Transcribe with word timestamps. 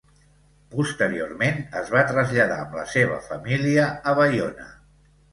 Posteriorment 0.75 1.59
es 1.81 1.91
va 1.95 2.01
traslladar 2.11 2.57
amb 2.61 2.73
la 2.77 2.85
seva 2.93 3.19
família 3.27 3.85
a 4.13 4.15
Baiona. 4.21 4.67